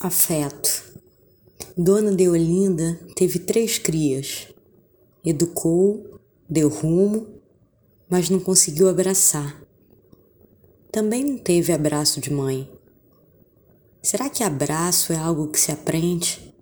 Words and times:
Afeto. 0.00 0.84
Dona 1.76 2.12
Deolinda 2.12 3.00
teve 3.16 3.40
três 3.40 3.78
crias. 3.78 4.46
Educou, 5.24 6.20
deu 6.48 6.68
rumo, 6.68 7.26
mas 8.08 8.30
não 8.30 8.38
conseguiu 8.38 8.88
abraçar. 8.88 9.60
Também 10.92 11.24
não 11.24 11.36
teve 11.36 11.72
abraço 11.72 12.20
de 12.20 12.32
mãe. 12.32 12.70
Será 14.00 14.30
que 14.30 14.44
abraço 14.44 15.12
é 15.12 15.16
algo 15.16 15.48
que 15.48 15.58
se 15.58 15.72
aprende? 15.72 16.54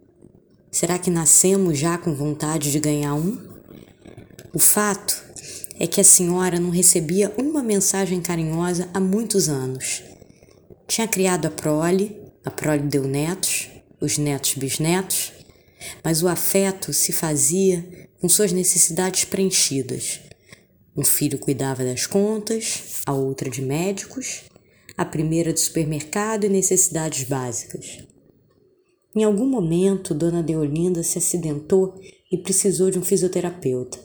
Será 0.73 0.99
que 0.99 1.11
nascemos 1.11 1.79
já 1.79 1.99
com 1.99 2.15
vontade 2.15 2.73
de 2.73 2.81
ganhar 2.81 3.15
um? 3.15 3.37
O 4.55 4.59
fato 4.59 5.23
é 5.79 5.87
que 5.87 6.01
a 6.01 6.05
senhora 6.05 6.59
não 6.59 6.71
recebia 6.71 7.31
uma 7.37 7.63
mensagem 7.63 8.23
carinhosa 8.23 8.89
há 8.95 8.99
muitos 8.99 9.51
anos. 9.51 10.03
Tinha 10.89 11.07
criado 11.07 11.45
a 11.45 11.51
prole, 11.51 12.26
a 12.47 12.51
prole 12.51 12.85
deu 12.85 13.03
netos, 13.03 13.69
os 14.01 14.17
netos 14.19 14.55
bisnetos, 14.55 15.33
mas 16.05 16.23
o 16.23 16.29
afeto 16.29 16.93
se 16.93 17.13
fazia 17.13 18.09
com 18.21 18.29
suas 18.29 18.53
necessidades 18.53 19.25
preenchidas. 19.25 20.21
Um 20.97 21.05
filho 21.05 21.41
cuidava 21.41 21.85
das 21.85 22.07
contas, 22.07 23.03
a 23.05 23.13
outra 23.13 23.51
de 23.51 23.61
médicos, 23.61 24.45
a 24.97 25.05
primeira 25.05 25.53
de 25.53 25.59
supermercado 25.59 26.45
e 26.45 26.49
necessidades 26.49 27.25
básicas. 27.25 27.99
Em 29.15 29.25
algum 29.25 29.47
momento, 29.47 30.15
Dona 30.15 30.43
Deolinda 30.43 31.03
se 31.03 31.19
acidentou 31.19 32.01
e 32.31 32.39
precisou 32.39 32.93
de 32.93 32.99
um 32.99 33.03
fisioterapeuta. 33.03 33.99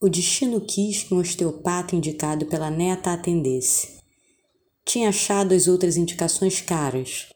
O 0.00 0.08
destino 0.08 0.62
quis 0.62 1.02
que 1.02 1.12
um 1.12 1.18
osteopata 1.18 1.94
indicado 1.94 2.46
pela 2.46 2.70
neta 2.70 3.10
a 3.10 3.14
atendesse. 3.14 3.98
Tinha 4.84 5.10
achado 5.10 5.54
as 5.54 5.68
outras 5.68 5.96
indicações 5.96 6.60
caras, 6.60 7.33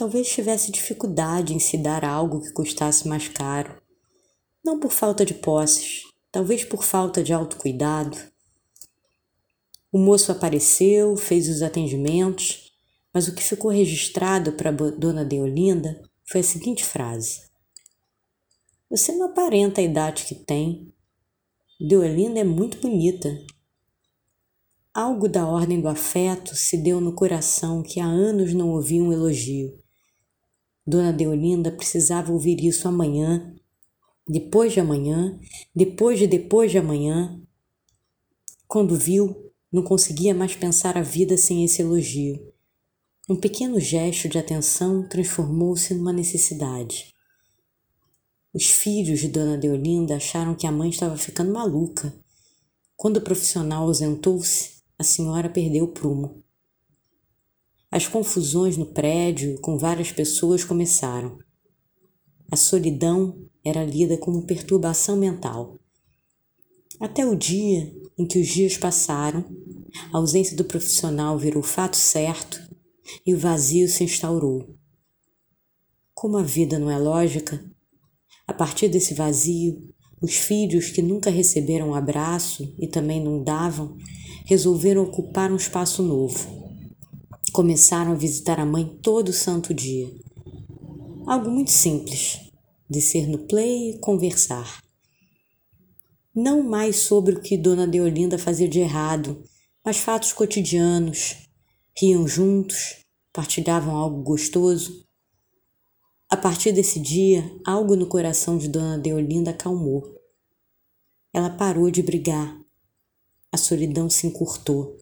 Talvez 0.00 0.30
tivesse 0.30 0.72
dificuldade 0.72 1.52
em 1.52 1.58
se 1.58 1.76
dar 1.76 2.06
algo 2.06 2.40
que 2.40 2.54
custasse 2.54 3.06
mais 3.06 3.28
caro. 3.28 3.82
Não 4.64 4.80
por 4.80 4.90
falta 4.90 5.26
de 5.26 5.34
posses, 5.34 6.04
talvez 6.32 6.64
por 6.64 6.82
falta 6.82 7.22
de 7.22 7.34
autocuidado. 7.34 8.16
O 9.92 9.98
moço 9.98 10.32
apareceu, 10.32 11.18
fez 11.18 11.50
os 11.50 11.60
atendimentos, 11.60 12.72
mas 13.12 13.28
o 13.28 13.34
que 13.34 13.42
ficou 13.42 13.70
registrado 13.70 14.52
para 14.52 14.70
Dona 14.70 15.22
Deolinda 15.22 16.00
foi 16.24 16.40
a 16.40 16.44
seguinte 16.44 16.82
frase: 16.82 17.42
Você 18.88 19.12
não 19.12 19.26
aparenta 19.26 19.82
a 19.82 19.84
idade 19.84 20.24
que 20.24 20.34
tem. 20.34 20.94
Deolinda 21.78 22.40
é 22.40 22.44
muito 22.44 22.78
bonita. 22.78 23.28
Algo 24.94 25.28
da 25.28 25.46
ordem 25.46 25.78
do 25.78 25.88
afeto 25.88 26.56
se 26.56 26.78
deu 26.78 27.02
no 27.02 27.14
coração 27.14 27.82
que 27.82 28.00
há 28.00 28.06
anos 28.06 28.54
não 28.54 28.70
ouvia 28.70 29.02
um 29.04 29.12
elogio. 29.12 29.78
Dona 30.86 31.12
Deolinda 31.12 31.70
precisava 31.70 32.32
ouvir 32.32 32.64
isso 32.64 32.88
amanhã, 32.88 33.54
depois 34.26 34.72
de 34.72 34.80
amanhã, 34.80 35.38
depois 35.74 36.18
de 36.18 36.26
depois 36.26 36.70
de 36.70 36.78
amanhã. 36.78 37.40
Quando 38.66 38.96
viu, 38.96 39.50
não 39.72 39.82
conseguia 39.82 40.34
mais 40.34 40.54
pensar 40.54 40.96
a 40.96 41.02
vida 41.02 41.36
sem 41.36 41.64
esse 41.64 41.82
elogio. 41.82 42.52
Um 43.28 43.36
pequeno 43.36 43.78
gesto 43.78 44.28
de 44.28 44.38
atenção 44.38 45.08
transformou-se 45.08 45.94
numa 45.94 46.12
necessidade. 46.12 47.14
Os 48.52 48.66
filhos 48.66 49.20
de 49.20 49.28
Dona 49.28 49.56
Deolinda 49.56 50.16
acharam 50.16 50.56
que 50.56 50.66
a 50.66 50.72
mãe 50.72 50.90
estava 50.90 51.16
ficando 51.16 51.52
maluca. 51.52 52.12
Quando 52.96 53.18
o 53.18 53.22
profissional 53.22 53.84
ausentou-se, 53.84 54.80
a 54.98 55.04
senhora 55.04 55.48
perdeu 55.48 55.84
o 55.84 55.92
prumo. 55.92 56.42
As 57.92 58.06
confusões 58.06 58.76
no 58.76 58.86
prédio 58.86 59.60
com 59.60 59.76
várias 59.76 60.12
pessoas 60.12 60.62
começaram. 60.62 61.38
A 62.48 62.54
solidão 62.54 63.36
era 63.64 63.84
lida 63.84 64.16
como 64.16 64.46
perturbação 64.46 65.16
mental. 65.16 65.76
Até 67.00 67.26
o 67.26 67.34
dia 67.34 67.92
em 68.16 68.24
que 68.24 68.38
os 68.38 68.46
dias 68.46 68.76
passaram, 68.76 69.44
a 70.12 70.18
ausência 70.18 70.56
do 70.56 70.64
profissional 70.64 71.36
virou 71.36 71.64
fato 71.64 71.96
certo 71.96 72.62
e 73.26 73.34
o 73.34 73.38
vazio 73.38 73.88
se 73.88 74.04
instaurou. 74.04 74.72
Como 76.14 76.36
a 76.36 76.44
vida 76.44 76.78
não 76.78 76.92
é 76.92 76.96
lógica, 76.96 77.60
a 78.46 78.54
partir 78.54 78.88
desse 78.88 79.14
vazio, 79.14 79.92
os 80.22 80.36
filhos 80.36 80.90
que 80.90 81.02
nunca 81.02 81.28
receberam 81.28 81.88
um 81.88 81.94
abraço 81.94 82.72
e 82.78 82.86
também 82.86 83.20
não 83.20 83.42
davam, 83.42 83.96
resolveram 84.44 85.02
ocupar 85.02 85.50
um 85.50 85.56
espaço 85.56 86.04
novo 86.04 86.59
Começaram 87.52 88.12
a 88.12 88.14
visitar 88.14 88.60
a 88.60 88.64
mãe 88.64 88.86
todo 89.02 89.32
santo 89.32 89.74
dia. 89.74 90.08
Algo 91.26 91.50
muito 91.50 91.72
simples, 91.72 92.38
descer 92.88 93.26
no 93.26 93.38
play 93.38 93.90
e 93.90 93.98
conversar. 93.98 94.80
Não 96.32 96.62
mais 96.62 97.00
sobre 97.00 97.34
o 97.34 97.40
que 97.40 97.58
Dona 97.58 97.88
Deolinda 97.88 98.38
fazia 98.38 98.68
de 98.68 98.78
errado, 98.78 99.42
mas 99.84 99.96
fatos 99.96 100.32
cotidianos. 100.32 101.38
Riam 102.00 102.26
juntos, 102.28 103.04
partilhavam 103.32 103.96
algo 103.96 104.22
gostoso. 104.22 105.04
A 106.30 106.36
partir 106.36 106.70
desse 106.70 107.00
dia, 107.00 107.44
algo 107.66 107.96
no 107.96 108.06
coração 108.06 108.58
de 108.58 108.68
Dona 108.68 108.96
Deolinda 108.96 109.50
acalmou. 109.50 110.04
Ela 111.32 111.50
parou 111.50 111.90
de 111.90 112.00
brigar. 112.00 112.56
A 113.50 113.56
solidão 113.56 114.08
se 114.08 114.28
encurtou. 114.28 114.96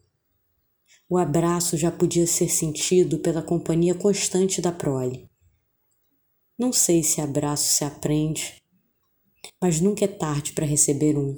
O 1.11 1.17
abraço 1.17 1.75
já 1.75 1.91
podia 1.91 2.27
ser 2.27 2.49
sentido 2.49 3.17
pela 3.17 3.41
companhia 3.41 3.95
constante 3.95 4.61
da 4.61 4.71
prole. 4.71 5.27
Não 6.55 6.71
sei 6.71 7.01
se 7.01 7.19
abraço 7.19 7.73
se 7.73 7.83
aprende, 7.83 8.61
mas 9.59 9.81
nunca 9.81 10.05
é 10.05 10.07
tarde 10.07 10.53
para 10.53 10.67
receber 10.67 11.17
um. 11.17 11.33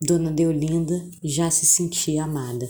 Dona 0.00 0.32
Deolinda 0.32 1.00
já 1.22 1.48
se 1.48 1.64
sentia 1.64 2.24
amada. 2.24 2.68